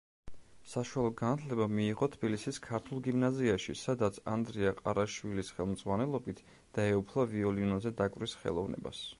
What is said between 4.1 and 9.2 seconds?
ანდრია ყარაშვილის ხელმძღვანელობით დაეუფლა ვიოლინოზე დაკვრის ხელოვნებას.